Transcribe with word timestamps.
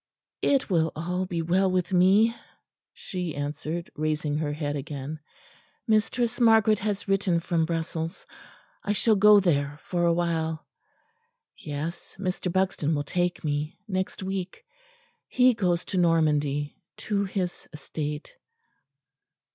"It 0.41 0.67
will 0.67 0.91
all 0.95 1.27
be 1.27 1.43
well 1.43 1.69
with 1.69 1.93
me," 1.93 2.35
she 2.91 3.35
answered, 3.35 3.91
raising 3.95 4.35
her 4.39 4.51
head 4.51 4.75
again. 4.75 5.19
"Mistress 5.87 6.41
Margaret 6.41 6.79
has 6.79 7.07
written 7.07 7.39
from 7.39 7.65
Brussels. 7.65 8.25
I 8.83 8.93
shall 8.93 9.15
go 9.15 9.39
there 9.39 9.77
for 9.83 10.05
a 10.05 10.11
while.... 10.13 10.65
Yes, 11.55 12.15
Mr. 12.19 12.51
Buxton 12.51 12.95
will 12.95 13.03
take 13.03 13.43
me; 13.43 13.77
next 13.87 14.23
week: 14.23 14.63
he 15.27 15.53
goes 15.53 15.85
to 15.85 15.99
Normandy, 15.99 16.81
to 16.97 17.25
his 17.25 17.69
estate." 17.71 18.33